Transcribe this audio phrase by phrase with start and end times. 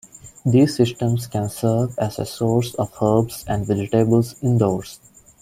[0.43, 4.99] These systems can serve as a source of herbs and vegetables indoors.